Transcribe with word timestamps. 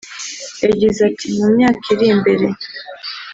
yagize 0.65 0.99
ati” 1.09 1.25
Mu 1.35 1.45
myaka 1.55 1.83
iri 1.93 2.05
imbere 2.13 2.47